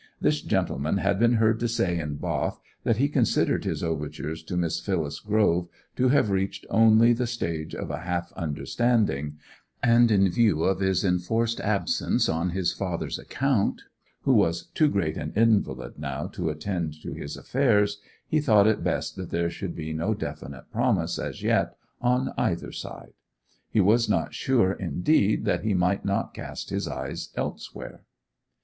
[0.19, 4.57] This gentleman had been heard to say in Bath that he considered his overtures to
[4.57, 9.37] Miss Phyllis Grove to have reached only the stage of a half understanding;
[9.83, 13.83] and in view of his enforced absence on his father's account,
[14.21, 18.83] who was too great an invalid now to attend to his affairs, he thought it
[18.83, 23.13] best that there should be no definite promise as yet on either side.
[23.69, 28.01] He was not sure, indeed, that he might not cast his eyes elsewhere.